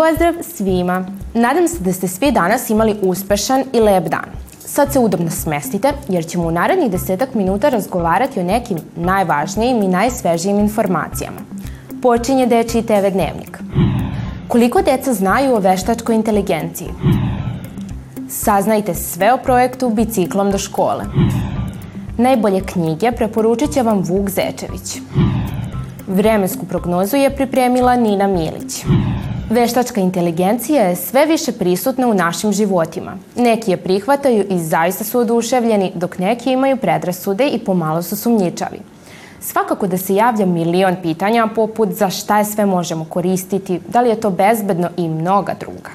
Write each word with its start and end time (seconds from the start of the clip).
Pozdrav 0.00 0.34
svima! 0.42 1.04
Nadam 1.34 1.68
se 1.68 1.78
da 1.80 1.92
ste 1.92 2.08
svi 2.08 2.32
danas 2.32 2.70
imali 2.70 2.96
uspešan 3.02 3.64
i 3.72 3.80
lep 3.80 4.08
dan. 4.08 4.30
Sad 4.58 4.92
se 4.92 4.98
udobno 4.98 5.30
smestite 5.30 5.92
jer 6.08 6.26
ćemo 6.26 6.44
u 6.44 6.50
narednih 6.50 6.90
desetak 6.90 7.34
minuta 7.34 7.68
razgovarati 7.68 8.40
o 8.40 8.42
nekim 8.42 8.78
najvažnijim 8.96 9.82
i 9.82 9.88
najsvežijim 9.88 10.58
informacijama. 10.58 11.40
Počinje 12.02 12.46
Dečiji 12.46 12.82
TV 12.82 13.10
dnevnik. 13.12 13.58
Koliko 14.48 14.82
deca 14.82 15.12
znaju 15.12 15.54
o 15.54 15.60
veštačkoj 15.60 16.14
inteligenciji? 16.14 16.88
Saznajte 18.28 18.94
sve 18.94 19.32
o 19.32 19.38
projektu 19.38 19.90
Biciklom 19.90 20.50
do 20.50 20.58
škole. 20.58 21.04
Najbolje 22.18 22.60
knjige 22.60 23.12
preporučit 23.12 23.72
će 23.72 23.82
vam 23.82 23.98
Vuk 23.98 24.30
Zečević. 24.30 24.98
Vremensku 26.06 26.66
prognozu 26.66 27.16
je 27.16 27.36
pripremila 27.36 27.96
Nina 27.96 28.26
Milić. 28.26 28.84
Veštačka 29.50 30.00
inteligencija 30.00 30.82
je 30.82 30.96
sve 30.96 31.26
više 31.26 31.52
prisutna 31.52 32.06
u 32.06 32.14
našim 32.14 32.52
životima. 32.52 33.16
Neki 33.36 33.70
je 33.70 33.76
prihvataju 33.76 34.44
i 34.50 34.58
zaista 34.58 35.04
su 35.04 35.18
oduševljeni, 35.18 35.92
dok 35.94 36.18
neki 36.18 36.52
imaju 36.52 36.76
predrasude 36.76 37.48
i 37.48 37.58
pomalo 37.58 38.02
su 38.02 38.16
sumnjičavi. 38.16 38.78
Svakako 39.40 39.86
da 39.86 39.98
se 39.98 40.14
javlja 40.14 40.46
milion 40.46 40.96
pitanja 41.02 41.48
poput 41.54 41.88
za 41.88 42.10
šta 42.10 42.38
je 42.38 42.44
sve 42.44 42.66
možemo 42.66 43.04
koristiti, 43.04 43.80
da 43.88 44.00
li 44.00 44.08
je 44.08 44.20
to 44.20 44.30
bezbedno 44.30 44.88
i 44.96 45.08
mnoga 45.08 45.54
druga. 45.60 45.90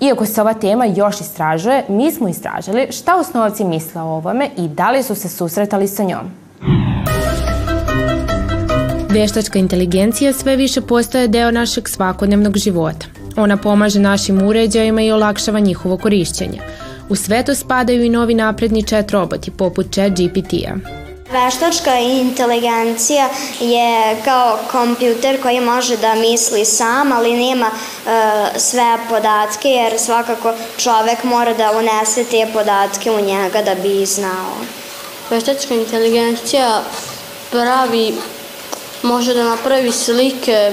Iako 0.00 0.26
se 0.26 0.40
ova 0.40 0.54
tema 0.54 0.84
još 0.84 1.20
istražuje, 1.20 1.84
mi 1.88 2.12
smo 2.12 2.28
istražili 2.28 2.86
šta 2.90 3.16
osnovci 3.16 3.64
misle 3.64 4.02
o 4.02 4.16
ovome 4.16 4.48
i 4.56 4.68
da 4.68 4.90
li 4.90 5.02
su 5.02 5.14
se 5.14 5.28
susretali 5.28 5.88
sa 5.88 6.02
njom. 6.02 6.39
Veštačka 9.12 9.58
inteligencija 9.58 10.32
sve 10.32 10.56
više 10.56 10.80
postaje 10.80 11.28
deo 11.28 11.50
našeg 11.50 11.88
svakodnevnog 11.88 12.56
života. 12.56 13.06
Ona 13.36 13.56
pomaže 13.56 14.00
našim 14.00 14.42
uređajima 14.42 15.02
i 15.02 15.12
olakšava 15.12 15.58
njihovo 15.58 15.96
korišćenje. 15.96 16.60
U 17.08 17.16
sve 17.16 17.44
to 17.44 17.54
spadaju 17.54 18.04
i 18.04 18.08
novi 18.08 18.34
napredni 18.34 18.82
chat 18.82 19.10
roboti 19.10 19.50
poput 19.50 19.86
chat 19.92 20.12
GPT-a. 20.12 20.74
Veštačka 21.32 21.98
inteligencija 21.98 23.28
je 23.60 24.16
kao 24.24 24.58
kompjuter 24.70 25.42
koji 25.42 25.60
može 25.60 25.96
da 25.96 26.14
misli 26.14 26.64
sam, 26.64 27.12
ali 27.12 27.36
nema 27.36 27.66
e, 27.66 28.10
sve 28.58 28.98
podatke, 29.08 29.68
jer 29.68 29.98
svakako 29.98 30.52
čovek 30.76 31.24
mora 31.24 31.54
da 31.54 31.72
unese 31.78 32.24
te 32.24 32.46
podatke 32.52 33.10
u 33.10 33.20
njega 33.20 33.62
da 33.62 33.74
bi 33.74 34.06
znao. 34.06 34.54
Veštačka 35.30 35.74
inteligencija 35.74 36.82
pravi 37.50 38.12
može 39.02 39.34
da 39.34 39.44
napravi 39.44 39.92
slike, 39.92 40.72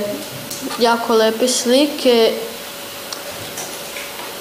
jako 0.80 1.14
lepe 1.14 1.48
slike, 1.48 2.34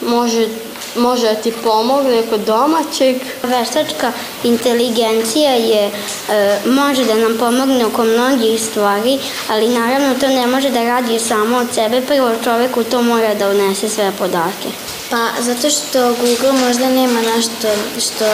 može, 0.01 0.49
može 0.97 1.27
da 1.27 1.35
ti 1.35 1.53
pomogne 1.65 2.23
kod 2.31 2.41
domaćeg. 2.41 3.17
Veštačka 3.43 4.13
inteligencija 4.45 5.51
je, 5.51 5.91
e, 6.31 6.59
može 6.67 7.05
da 7.05 7.15
nam 7.15 7.39
pomogne 7.39 7.87
oko 7.87 8.05
mnogih 8.05 8.63
stvari, 8.63 9.19
ali 9.49 9.69
naravno 9.69 10.15
to 10.21 10.29
ne 10.29 10.47
može 10.47 10.71
da 10.71 10.83
radi 10.83 11.19
samo 11.19 11.57
od 11.57 11.67
sebe, 11.75 12.01
prvo 12.01 12.31
čovek 12.45 12.77
u 12.77 12.85
to 12.85 13.03
mora 13.03 13.35
da 13.35 13.49
unese 13.49 13.89
sve 13.89 14.13
podatke. 14.19 14.69
Pa 15.11 15.29
zato 15.41 15.71
što 15.71 16.15
Google 16.15 16.67
možda 16.67 16.89
nema 16.89 17.21
nešto 17.21 17.69
što 18.01 18.25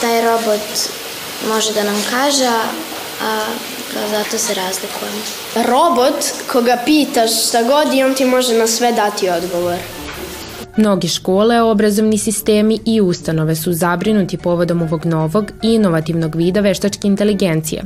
taj 0.00 0.20
robot 0.20 0.60
može 1.48 1.72
da 1.72 1.82
nam 1.82 2.04
kaže, 2.10 2.46
a 3.22 3.44
zato 4.10 4.38
se 4.38 4.54
razlikujemo. 4.54 5.22
Robot 5.54 6.24
koga 6.52 6.78
pitaš 6.84 7.48
šta 7.48 7.62
god 7.62 7.94
i 7.94 8.02
on 8.02 8.14
ti 8.14 8.24
može 8.24 8.54
na 8.54 8.66
sve 8.66 8.92
dati 8.92 9.28
odgovor. 9.28 9.76
Mnogi 10.76 11.08
škole, 11.08 11.62
obrazovni 11.62 12.18
sistemi 12.18 12.78
i 12.84 13.00
ustanove 13.00 13.56
su 13.56 13.72
zabrinuti 13.72 14.36
povodom 14.36 14.82
ovog 14.82 15.06
novog 15.06 15.50
i 15.62 15.74
inovativnog 15.74 16.36
vida 16.36 16.60
veštačke 16.60 17.08
inteligencije. 17.08 17.82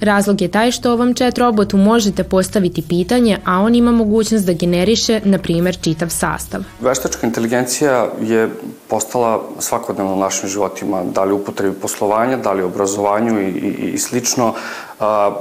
Razlog 0.00 0.42
je 0.42 0.48
taj 0.48 0.70
što 0.70 0.92
ovom 0.92 1.14
chat 1.14 1.38
robotu 1.38 1.76
možete 1.76 2.24
postaviti 2.24 2.82
pitanje, 2.88 3.38
a 3.44 3.58
on 3.58 3.74
ima 3.74 3.92
mogućnost 3.92 4.46
da 4.46 4.52
generiše, 4.52 5.20
na 5.24 5.38
primer, 5.38 5.76
čitav 5.80 6.08
sastav. 6.08 6.62
Veštačka 6.80 7.26
inteligencija 7.26 8.08
je 8.22 8.50
postala 8.88 9.42
svakodnevno 9.58 10.14
u 10.14 10.18
našim 10.18 10.48
životima, 10.48 11.02
da 11.04 11.24
li 11.24 11.32
u 11.32 11.36
upotrebi 11.36 11.74
poslovanja, 11.74 12.36
da 12.36 12.52
li 12.52 12.62
u 12.62 12.66
obrazovanju 12.66 13.40
i, 13.40 13.48
i, 13.48 13.90
i 13.94 13.98
slično. 13.98 14.54
A, 15.00 15.36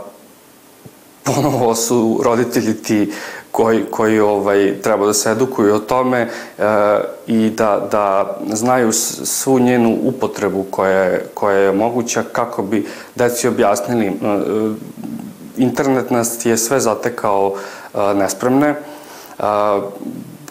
ponovo 1.23 1.75
su 1.75 2.21
roditelji 2.23 2.73
ti 2.73 3.11
koji, 3.53 3.83
koji 3.91 4.19
ovaj, 4.19 4.73
treba 4.81 5.05
da 5.05 5.13
se 5.13 5.31
edukuju 5.31 5.75
o 5.75 5.79
tome 5.79 6.21
e, 6.21 6.29
i 7.27 7.49
da, 7.49 7.87
da 7.91 8.37
znaju 8.53 8.91
svu 9.23 9.59
njenu 9.59 9.97
upotrebu 10.03 10.65
koja 10.71 10.99
je, 10.99 11.25
koja 11.33 11.57
je 11.57 11.71
moguća 11.71 12.23
kako 12.31 12.63
bi 12.63 12.87
deci 13.15 13.47
objasnili. 13.47 14.07
E, 14.07 14.11
internet 15.57 16.11
nas 16.11 16.45
je 16.45 16.57
sve 16.57 16.79
zatekao 16.79 17.53
e, 17.93 17.97
nespremne. 18.13 18.69
E, 18.69 18.75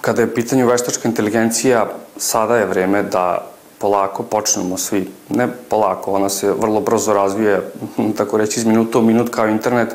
kada 0.01 0.23
je 0.23 0.34
pitanju 0.34 0.67
veštačka 0.67 1.09
inteligencija, 1.09 1.87
sada 2.17 2.57
je 2.57 2.67
vreme 2.67 3.03
da 3.03 3.52
polako 3.82 4.22
počnemo 4.22 4.78
svi, 4.78 5.09
ne 5.28 5.48
polako, 5.69 6.12
ona 6.12 6.28
se 6.28 6.53
vrlo 6.53 6.81
brzo 6.81 7.12
razvije, 7.12 7.60
tako 8.19 8.37
reći 8.37 8.60
iz 8.60 8.66
minuta 8.66 8.98
u 8.98 9.03
minut 9.03 9.28
kao 9.28 9.48
internet, 9.48 9.94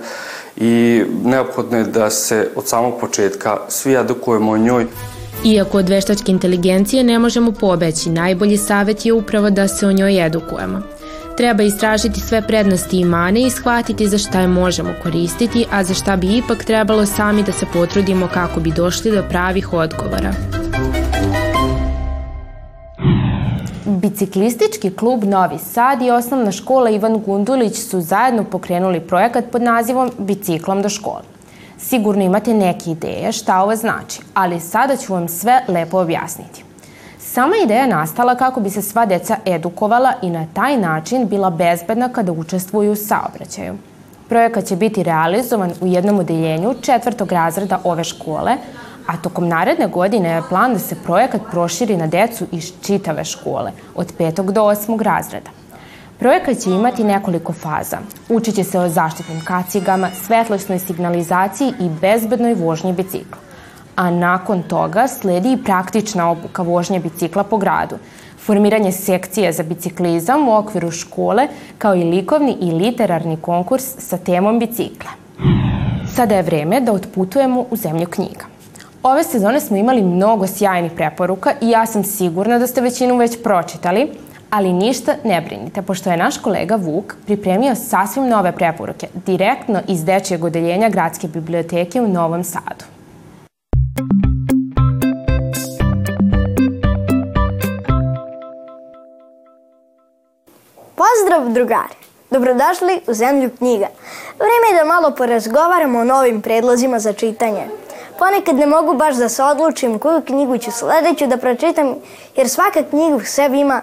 i 0.58 1.04
neophodno 1.24 1.78
je 1.78 1.84
da 1.84 2.10
se 2.10 2.50
od 2.56 2.68
samog 2.68 2.94
početka 3.00 3.58
svi 3.68 3.96
edukujemo 3.96 4.52
o 4.52 4.58
njoj. 4.58 4.86
Iako 5.46 5.78
od 5.78 5.90
veštačke 5.90 6.32
inteligencije 6.32 7.04
ne 7.04 7.20
možemo 7.20 7.52
pobeći, 7.52 8.10
najbolji 8.10 8.58
savet 8.58 9.06
je 9.06 9.14
upravo 9.14 9.50
da 9.50 9.68
se 9.68 9.88
o 9.88 9.92
njoj 9.92 10.26
edukujemo. 10.26 10.82
Treba 11.38 11.64
istražiti 11.64 12.20
sve 12.20 12.42
prednosti 12.42 13.00
i 13.00 13.06
mane 13.06 13.42
i 13.42 13.50
shvatiti 13.50 14.08
za 14.08 14.18
šta 14.18 14.42
je 14.42 14.48
možemo 14.48 14.94
koristiti, 15.04 15.66
a 15.72 15.84
za 15.84 15.94
šta 15.94 16.16
bi 16.16 16.38
ipak 16.38 16.64
trebalo 16.64 17.06
sami 17.06 17.44
da 17.44 17.52
se 17.52 17.66
potrudimo 17.74 18.30
kako 18.34 18.60
bi 18.60 18.72
došli 18.72 19.12
do 19.12 19.24
pravih 19.30 19.74
odgovora. 19.74 20.67
Biciklistički 24.20 24.90
klub 24.96 25.24
Novi 25.24 25.58
Sad 25.58 26.02
i 26.02 26.12
osnovna 26.12 26.52
škola 26.52 26.90
Ivan 26.90 27.20
Gundulić 27.26 27.76
su 27.76 28.02
zajedno 28.02 28.44
pokrenuli 28.44 29.00
projekat 29.00 29.46
pod 29.52 29.62
nazivom 29.62 30.12
Biciklom 30.18 30.82
do 30.82 30.90
škole. 30.90 31.22
Sigurno 31.78 32.24
imate 32.24 32.54
neke 32.54 32.92
ideje 32.92 33.32
šta 33.32 33.62
ovo 33.62 33.76
znači, 33.76 34.22
ali 34.34 34.60
sada 34.60 34.96
ću 34.96 35.14
vam 35.14 35.28
sve 35.28 35.62
lepo 35.68 36.00
objasniti. 36.00 36.64
Sama 37.20 37.56
ideja 37.64 37.82
je 37.82 37.88
nastala 37.88 38.36
kako 38.36 38.60
bi 38.60 38.70
se 38.70 38.82
sva 38.82 39.06
deca 39.06 39.38
edukovala 39.46 40.14
i 40.22 40.30
na 40.30 40.46
taj 40.54 40.78
način 40.78 41.28
bila 41.28 41.50
bezbedna 41.50 42.10
kada 42.10 42.32
učestvuju 42.32 42.92
u 42.92 42.96
saobraćaju. 42.96 43.76
Projekat 44.30 44.66
će 44.66 44.76
biti 44.76 45.04
realizovan 45.04 45.72
u 45.82 45.88
jednom 45.88 46.20
odeljenju 46.20 46.74
četvrtog 46.82 47.32
razreda 47.32 47.80
ove 47.84 48.04
škole, 48.04 48.58
a 49.08 49.18
tokom 49.18 49.48
naredne 49.48 49.88
godine 49.88 50.30
je 50.30 50.44
plan 50.50 50.74
da 50.74 50.80
se 50.80 50.96
projekat 50.96 51.42
proširi 51.52 51.98
na 51.98 52.08
decu 52.08 52.46
iz 52.52 52.72
čitave 52.82 53.24
škole, 53.24 53.72
od 53.96 54.14
5. 54.20 54.52
do 54.52 54.62
8. 54.62 55.02
razreda. 55.02 55.50
Projekat 56.20 56.58
će 56.58 56.70
imati 56.70 57.04
nekoliko 57.04 57.54
faza. 57.54 57.98
Učit 58.30 58.56
će 58.56 58.64
se 58.64 58.80
o 58.80 58.90
zaštitnim 58.90 59.42
kacigama, 59.46 60.10
svetlosnoj 60.26 60.80
signalizaciji 60.80 61.74
i 61.80 61.90
bezbednoj 62.02 62.54
vožnji 62.54 62.94
bicikla. 62.94 63.38
A 63.96 64.12
nakon 64.12 64.64
toga 64.64 65.08
sledi 65.08 65.52
i 65.52 65.64
praktična 65.64 66.32
obuka 66.32 66.62
vožnje 66.62 67.00
bicikla 67.00 67.44
po 67.44 67.58
gradu, 67.58 67.96
formiranje 68.46 68.92
sekcije 68.92 69.54
za 69.54 69.64
biciklizam 69.64 70.48
u 70.48 70.58
okviru 70.58 70.92
škole, 70.92 71.48
kao 71.78 71.96
i 71.96 72.04
likovni 72.04 72.58
i 72.62 72.72
literarni 72.72 73.38
konkurs 73.38 73.84
sa 73.98 74.18
temom 74.18 74.60
bicikla. 74.60 75.12
Sada 76.16 76.36
je 76.36 76.44
vreme 76.44 76.82
da 76.82 76.94
otputujemo 76.94 77.66
u 77.72 77.76
zemlju 77.76 78.08
knjiga. 78.08 78.57
Ove 79.04 79.24
sezone 79.24 79.60
smo 79.60 79.78
imali 79.78 80.02
mnogo 80.02 80.48
sjajnih 80.48 80.92
preporuka 80.96 81.54
i 81.62 81.70
ja 81.70 81.86
sam 81.86 82.04
sigurna 82.04 82.60
da 82.60 82.68
ste 82.68 82.82
većinu 82.82 83.18
već 83.18 83.44
pročitali, 83.44 84.12
ali 84.50 84.74
ništa 84.74 85.14
ne 85.24 85.42
brinite, 85.42 85.82
pošto 85.82 86.12
je 86.12 86.18
naš 86.18 86.38
kolega 86.38 86.76
Vuk 86.76 87.16
pripremio 87.26 87.76
sasvim 87.76 88.28
nove 88.28 88.52
preporuke, 88.52 89.08
direktno 89.26 89.82
iz 89.88 90.06
dečijeg 90.06 90.44
odeljenja 90.44 90.90
Gradske 90.90 91.28
biblioteke 91.28 92.02
u 92.02 92.08
Novom 92.08 92.44
Sadu. 92.44 92.86
Pozdrav 100.96 101.54
drugari! 101.54 101.94
Dobrodošli 102.32 103.02
u 103.08 103.14
Zemlju 103.14 103.50
knjiga. 103.58 103.88
Vreme 104.40 104.68
je 104.78 104.84
da 104.84 104.94
malo 104.94 105.12
porazgovaramo 105.12 106.00
o 106.00 106.04
novim 106.04 106.42
predlozima 106.42 107.00
za 107.00 107.14
čitanje. 107.14 107.68
Ponekad 108.20 108.56
ne 108.56 108.66
mogu 108.66 108.94
baš 108.94 109.16
da 109.16 109.30
se 109.30 109.44
odlučim 109.44 110.00
koju 110.00 110.22
knjigu 110.22 110.58
ću 110.58 110.72
sledeću 110.72 111.28
da 111.28 111.38
pročitam, 111.38 111.96
jer 112.36 112.50
svaka 112.50 112.84
knjiga 112.84 113.16
u 113.16 113.22
sebi 113.26 113.60
ima 113.60 113.82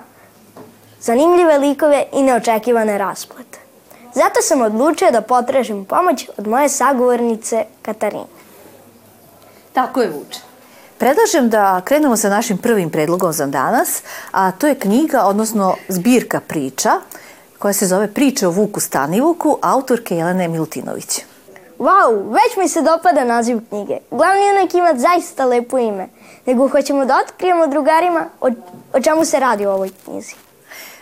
zanimljive 1.01 1.59
likove 1.59 2.05
i 2.13 2.23
neočekivane 2.23 2.99
rasplete. 2.99 3.59
Zato 4.15 4.43
sam 4.43 4.63
odlučio 4.63 5.11
da 5.11 5.21
potražim 5.21 5.85
pomoć 5.85 6.29
od 6.37 6.47
moje 6.47 6.69
sagovornice 6.69 7.65
Katarine. 7.83 8.25
Tako 9.73 10.03
je, 10.03 10.11
Vuče. 10.11 10.41
Predlažem 10.99 11.51
da 11.51 11.81
krenemo 11.85 12.17
sa 12.17 12.29
našim 12.29 12.59
prvim 12.59 12.91
predlogom 12.91 13.33
za 13.33 13.47
danas, 13.47 14.03
a 14.31 14.51
to 14.51 14.67
je 14.67 14.75
knjiga, 14.75 15.23
odnosno 15.23 15.75
zbirka 15.89 16.41
priča, 16.41 16.91
koja 17.59 17.73
se 17.73 17.87
zove 17.87 18.15
Priče 18.15 18.47
o 18.47 18.51
Vuku 18.51 18.81
Stanivuku, 18.81 19.59
autorke 19.63 20.17
Jelene 20.17 20.49
Milutinović. 20.49 21.21
Wow, 21.79 22.33
već 22.33 22.57
mi 22.57 22.69
se 22.69 22.83
dopada 22.83 23.25
naziv 23.25 23.59
knjige. 23.69 23.99
Glavni 24.11 24.47
junak 24.47 24.75
ima 24.75 24.95
zaista 24.97 25.45
lepo 25.45 25.79
ime. 25.79 26.09
Nego 26.47 26.69
hoćemo 26.69 27.05
da 27.05 27.19
otkrijemo 27.25 27.67
drugarima 27.67 28.27
o, 28.41 28.49
o 28.93 29.01
čemu 29.01 29.25
se 29.25 29.41
radi 29.41 29.67
u 29.67 29.71
ovoj 29.71 29.91
knjizi. 30.05 30.35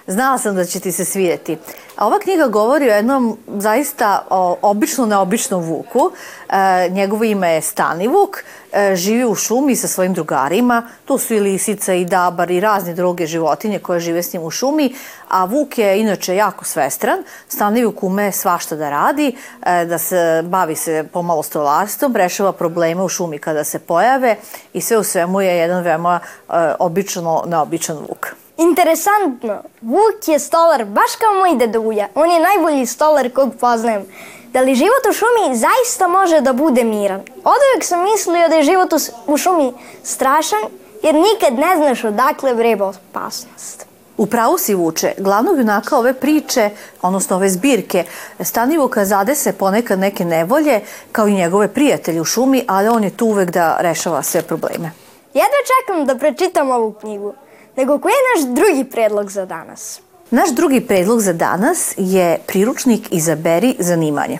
Znala 0.06 0.38
sam 0.38 0.54
da 0.54 0.64
će 0.64 0.80
ti 0.80 0.92
se 0.92 1.04
svidjeti. 1.04 1.58
A 1.96 2.06
ova 2.06 2.18
knjiga 2.18 2.46
govori 2.46 2.90
o 2.90 2.94
jednom 2.94 3.38
zaista 3.56 4.26
o, 4.30 4.56
obično 4.62 5.06
neobičnom 5.06 5.62
vuku. 5.62 6.10
E, 6.48 6.88
njegovo 6.88 7.24
ime 7.24 7.50
je 7.50 7.60
Stani 7.60 8.08
Vuk. 8.08 8.44
E, 8.72 8.96
živi 8.96 9.24
u 9.24 9.34
šumi 9.34 9.76
sa 9.76 9.88
svojim 9.88 10.14
drugarima. 10.14 10.88
Tu 11.04 11.18
su 11.18 11.34
i 11.34 11.40
lisica 11.40 11.94
i 11.94 12.04
dabar 12.04 12.50
i 12.50 12.60
razne 12.60 12.94
druge 12.94 13.26
životinje 13.26 13.78
koje 13.78 14.00
žive 14.00 14.22
s 14.22 14.32
njim 14.32 14.42
u 14.42 14.50
šumi. 14.50 14.94
A 15.28 15.44
Vuk 15.44 15.78
je 15.78 16.00
inače 16.00 16.36
jako 16.36 16.64
svestran. 16.64 17.24
Stani 17.48 17.84
Vuk 17.84 18.02
ume 18.02 18.32
svašta 18.32 18.76
da 18.76 18.90
radi, 18.90 19.36
e, 19.66 19.84
da 19.84 19.98
se 19.98 20.42
bavi 20.44 20.76
se 20.76 21.04
pomalo 21.12 21.42
stolarstvom, 21.42 22.16
rešava 22.16 22.52
probleme 22.52 23.02
u 23.02 23.08
šumi 23.08 23.38
kada 23.38 23.64
se 23.64 23.78
pojave 23.78 24.36
i 24.72 24.80
sve 24.80 24.98
u 24.98 25.02
svemu 25.02 25.40
je 25.40 25.56
jedan 25.56 25.82
veoma 25.82 26.20
e, 26.20 26.52
obično 26.78 27.44
neobičan 27.46 27.96
Vuk. 27.96 28.41
Interesantno, 28.56 29.62
Vuk 29.80 30.28
je 30.28 30.38
stolar 30.38 30.84
baš 30.84 31.16
kao 31.18 31.34
moj 31.34 31.56
deduja. 31.66 32.08
On 32.14 32.30
je 32.30 32.40
najbolji 32.40 32.86
stolar 32.86 33.30
kog 33.30 33.50
poznajem. 33.60 34.06
Da 34.52 34.60
li 34.60 34.74
život 34.74 35.06
u 35.10 35.12
šumi 35.12 35.56
zaista 35.56 36.08
može 36.08 36.40
da 36.40 36.52
bude 36.52 36.84
miran? 36.84 37.20
Od 37.20 37.60
uvijek 37.72 37.84
sam 37.84 38.02
mislio 38.02 38.48
da 38.48 38.54
je 38.54 38.62
život 38.62 38.92
u 39.26 39.36
šumi 39.36 39.72
strašan, 40.02 40.60
jer 41.02 41.14
nikad 41.14 41.58
ne 41.58 41.76
znaš 41.76 42.04
odakle 42.04 42.54
vreba 42.54 42.88
opasnost. 42.88 43.86
U 44.16 44.26
pravu 44.26 44.58
si 44.58 44.74
vuče, 44.74 45.12
glavnog 45.18 45.58
junaka 45.58 45.96
ove 45.96 46.14
priče, 46.14 46.70
odnosno 47.02 47.36
ove 47.36 47.48
zbirke, 47.48 48.04
Stanivuka 48.40 49.04
zade 49.04 49.34
se 49.34 49.52
ponekad 49.52 49.98
neke 49.98 50.24
nevolje, 50.24 50.80
kao 51.12 51.26
i 51.26 51.34
njegove 51.34 51.68
prijatelje 51.68 52.20
u 52.20 52.24
šumi, 52.24 52.64
ali 52.68 52.88
on 52.88 53.04
je 53.04 53.16
tu 53.16 53.26
uvek 53.26 53.50
da 53.50 53.76
rešava 53.80 54.22
sve 54.22 54.42
probleme. 54.42 54.90
Jedva 55.34 55.60
čekam 55.70 56.06
da 56.06 56.14
pročitam 56.14 56.70
ovu 56.70 56.92
knjigu. 56.92 57.34
Nego 57.76 57.98
koji 57.98 58.12
je 58.12 58.46
naš 58.46 58.54
drugi 58.56 58.84
predlog 58.84 59.30
za 59.30 59.46
danas? 59.46 60.00
Naš 60.30 60.50
drugi 60.50 60.80
predlog 60.80 61.20
za 61.20 61.32
danas 61.32 61.94
je 61.96 62.38
priručnik 62.46 63.08
Izaberi 63.10 63.76
zanimanje. 63.78 64.38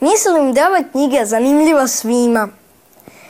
Mislim 0.00 0.52
da 0.52 0.60
je 0.60 0.66
ova 0.66 0.82
knjiga 0.92 1.24
zanimljiva 1.24 1.88
svima, 1.88 2.48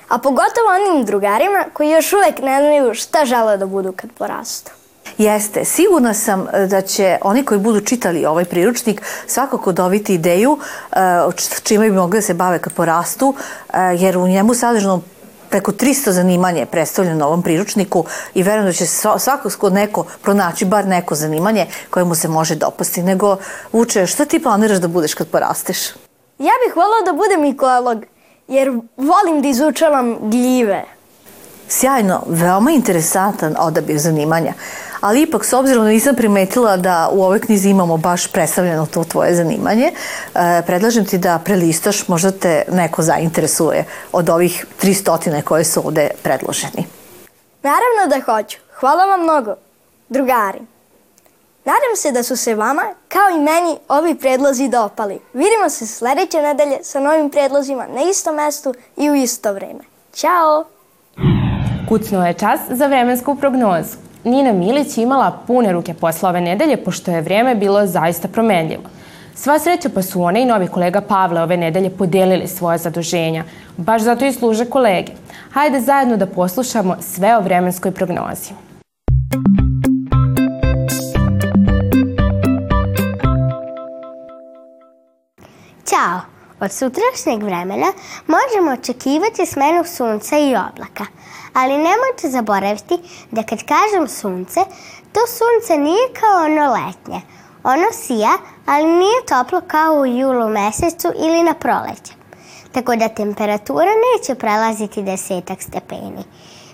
a 0.08 0.18
pogotovo 0.18 0.68
onim 0.74 1.04
drugarima 1.04 1.64
koji 1.72 1.90
još 1.90 2.12
uvek 2.12 2.38
ne 2.38 2.60
znaju 2.60 2.94
šta 2.94 3.24
žele 3.24 3.56
da 3.56 3.66
budu 3.66 3.92
kad 3.92 4.10
porastu. 4.12 4.70
Jeste, 5.18 5.64
sigurna 5.64 6.14
sam 6.14 6.46
e, 6.52 6.66
da 6.66 6.80
će 6.80 7.18
oni 7.22 7.44
koji 7.44 7.60
budu 7.60 7.80
čitali 7.80 8.26
ovaj 8.26 8.44
priručnik 8.44 9.02
svakako 9.26 9.72
dobiti 9.72 10.14
ideju 10.14 10.58
e, 10.92 10.96
čime 11.62 11.90
bi 11.90 11.96
mogli 11.96 12.18
da 12.18 12.22
se 12.22 12.34
bave 12.34 12.58
kad 12.58 12.72
porastu, 12.72 13.34
e, 13.72 13.78
jer 13.98 14.18
u 14.18 14.28
njemu 14.28 14.54
sadržano 14.54 15.02
preko 15.50 15.72
300 15.72 16.10
zanimanja 16.10 16.58
je 16.58 16.66
predstavljeno 16.66 17.18
na 17.18 17.26
ovom 17.26 17.42
priručniku 17.42 18.04
i 18.34 18.42
verujem 18.42 18.66
da 18.66 18.72
će 18.72 18.86
svako 19.18 19.50
skod 19.50 19.72
neko 19.72 20.04
pronaći 20.22 20.64
bar 20.64 20.86
neko 20.86 21.14
zanimanje 21.14 21.66
koje 21.90 22.04
mu 22.04 22.14
se 22.14 22.28
može 22.28 22.54
dopasti. 22.54 23.02
Nego, 23.02 23.36
Vuče, 23.72 24.06
šta 24.06 24.24
ti 24.24 24.42
planiraš 24.42 24.78
da 24.78 24.88
budeš 24.88 25.14
kad 25.14 25.28
porasteš? 25.28 25.88
Ja 26.38 26.52
bih 26.66 26.76
volao 26.76 27.02
da 27.04 27.12
budem 27.12 27.44
ekolog, 27.44 28.04
jer 28.48 28.68
volim 28.96 29.42
da 29.42 29.48
izučavam 29.48 30.16
gljive. 30.20 30.84
Sjajno, 31.68 32.22
veoma 32.26 32.70
interesantan 32.70 33.56
odabir 33.58 33.98
zanimanja 33.98 34.52
ali 35.06 35.22
ipak 35.22 35.44
s 35.44 35.52
obzirom 35.52 35.84
da 35.84 35.90
nisam 35.90 36.14
primetila 36.14 36.76
da 36.76 37.08
u 37.12 37.22
ovoj 37.22 37.40
knjizi 37.40 37.68
imamo 37.68 37.96
baš 37.96 38.32
predstavljeno 38.32 38.86
to 38.86 39.04
tvoje 39.04 39.34
zanimanje, 39.34 39.92
e, 39.92 40.62
predlažem 40.66 41.04
ti 41.04 41.18
da 41.18 41.38
prelistaš, 41.44 42.08
možda 42.08 42.30
te 42.30 42.64
neko 42.72 43.02
zainteresuje 43.02 43.84
od 44.12 44.28
ovih 44.28 44.66
300 44.82 45.42
koje 45.42 45.64
su 45.64 45.80
ovde 45.84 46.10
predloženi. 46.22 46.86
Naravno 47.62 48.02
da 48.08 48.32
hoću. 48.32 48.58
Hvala 48.80 49.04
vam 49.04 49.22
mnogo, 49.22 49.54
drugari. 50.08 50.60
Nadam 51.64 51.96
se 51.96 52.12
da 52.12 52.22
su 52.22 52.36
se 52.36 52.54
vama, 52.54 52.82
kao 53.08 53.30
i 53.36 53.40
meni, 53.40 53.78
ovi 53.88 54.14
predlozi 54.14 54.68
dopali. 54.68 55.20
Vidimo 55.32 55.70
se 55.70 55.86
sledeće 55.86 56.42
nedelje 56.42 56.78
sa 56.82 57.00
novim 57.00 57.30
predlozima 57.30 57.86
na 57.94 58.02
istom 58.10 58.34
mestu 58.34 58.74
i 58.96 59.10
u 59.10 59.14
isto 59.14 59.52
vreme. 59.52 59.80
Ćao! 60.14 60.64
Kucnuo 61.88 62.24
je 62.24 62.34
čas 62.34 62.60
za 62.68 62.86
vremensku 62.86 63.34
prognozu. 63.34 64.05
Nina 64.26 64.52
Milić 64.52 64.98
imala 64.98 65.38
pune 65.46 65.72
ruke 65.72 65.94
posla 65.94 66.28
ove 66.28 66.40
nedelje, 66.40 66.76
pošto 66.76 67.10
je 67.10 67.20
vrijeme 67.20 67.54
bilo 67.54 67.86
zaista 67.86 68.28
promenljivo. 68.28 68.82
Sva 69.34 69.58
sreća 69.58 69.88
pa 69.94 70.02
su 70.02 70.22
one 70.22 70.42
i 70.42 70.44
novi 70.44 70.66
kolega 70.66 71.00
Pavle 71.00 71.42
ove 71.42 71.56
nedelje 71.56 71.90
podelili 71.90 72.48
svoje 72.48 72.78
zaduženja. 72.78 73.44
Baš 73.76 74.02
zato 74.02 74.24
i 74.26 74.32
služe 74.32 74.64
kolege. 74.64 75.12
Hajde 75.50 75.80
zajedno 75.80 76.16
da 76.16 76.26
poslušamo 76.26 76.96
sve 77.00 77.36
o 77.36 77.40
vremenskoj 77.40 77.90
prognozi. 77.90 78.50
Ćao! 85.84 86.35
Od 86.60 86.72
sutrašnjeg 86.72 87.42
vremena 87.42 87.92
možemo 88.26 88.72
očekivati 88.72 89.46
smenu 89.46 89.84
sunca 89.84 90.38
i 90.38 90.56
oblaka– 90.56 91.06
ali 91.56 91.72
nemojte 91.72 92.30
zaboraviti 92.30 92.98
da 93.30 93.42
kad 93.42 93.58
kažem 93.58 94.08
sunce, 94.08 94.60
to 95.12 95.20
sunce 95.26 95.78
nije 95.78 96.08
kao 96.20 96.44
ono 96.44 96.72
letnje. 96.72 97.20
Ono 97.64 97.92
sija, 97.92 98.32
ali 98.66 98.86
nije 98.86 99.26
toplo 99.28 99.60
kao 99.66 99.94
u 99.94 100.06
julu 100.06 100.48
mesecu 100.48 101.08
ili 101.18 101.42
na 101.42 101.54
proleće. 101.54 102.12
Tako 102.72 102.96
da 102.96 103.08
temperatura 103.08 103.90
neće 104.06 104.34
prelaziti 104.34 105.02
desetak 105.02 105.62
stepeni. 105.62 106.24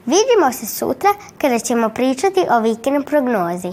Vidimo 0.07 0.53
se 0.53 0.67
sutra 0.67 1.11
kada 1.39 1.59
ćemo 1.59 1.89
pričati 1.89 2.47
o 2.51 2.61
vikend 2.61 3.05
prognozi. 3.05 3.73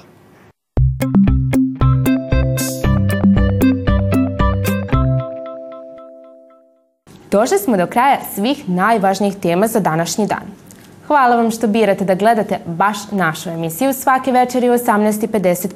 Došli 7.32 7.58
smo 7.58 7.78
do 7.78 7.88
kraja 7.88 8.20
svih 8.36 8.70
najvažnijih 8.70 9.36
tema 9.36 9.68
za 9.68 9.80
današnji 9.80 10.28
dan. 10.28 10.44
Hvala 11.08 11.36
vam 11.36 11.52
što 11.52 11.68
birate 11.68 12.06
da 12.06 12.16
gledate 12.16 12.60
baš 12.66 12.98
našu 13.12 13.50
emisiju 13.50 13.94
svake 13.94 14.32
večeri 14.32 14.70
u 14.70 14.74
18.55. 14.74 15.68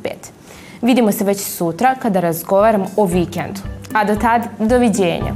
Vidimo 0.81 1.11
se 1.11 1.23
već 1.23 1.39
sutra 1.39 1.95
kada 2.01 2.19
razgovaram 2.19 2.85
o 2.97 3.05
vikendu. 3.05 3.61
A 3.93 4.03
do 4.03 4.15
tad, 4.15 4.41
doviđenja. 4.59 5.33